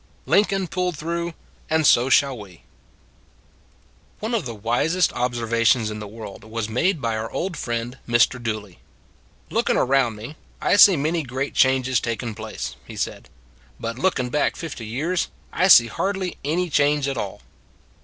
LINCOLN 0.25 0.69
PULLED 0.69 0.97
THROUGH, 0.97 1.33
AND 1.69 1.85
SO 1.85 2.09
SHALL 2.09 2.39
WE 2.39 2.63
ONE 4.19 4.33
of 4.33 4.47
the 4.47 4.55
wisest 4.55 5.13
observations 5.13 5.91
in 5.91 5.99
the 5.99 6.07
world 6.07 6.43
was 6.43 6.67
made 6.67 6.99
by 6.99 7.15
our 7.15 7.29
old 7.29 7.55
friend 7.55 7.99
Mr. 8.09 8.41
Dooley." 8.41 8.79
Lookin 9.51 9.77
around 9.77 10.15
me, 10.15 10.37
I 10.59 10.75
see 10.77 10.97
many 10.97 11.21
great 11.21 11.53
changes 11.53 11.99
takin 11.99 12.33
place," 12.33 12.75
he 12.83 12.95
said; 12.97 13.29
"but 13.79 13.99
lookin 13.99 14.29
back 14.29 14.55
fifty 14.55 14.87
years, 14.87 15.27
I 15.53 15.67
see 15.67 15.85
hardly 15.85 16.37
any 16.43 16.71
change 16.71 17.07
at 17.07 17.15
all." 17.15 17.43